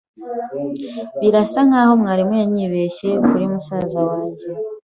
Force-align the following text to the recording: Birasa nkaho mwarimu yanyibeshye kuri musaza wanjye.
Birasa 1.19 1.59
nkaho 1.67 1.93
mwarimu 2.01 2.33
yanyibeshye 2.41 3.09
kuri 3.27 3.45
musaza 3.53 3.99
wanjye. 4.09 4.45